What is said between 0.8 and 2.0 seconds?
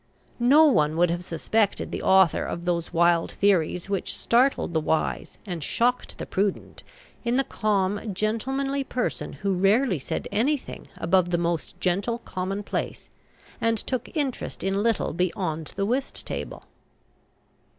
would have suspected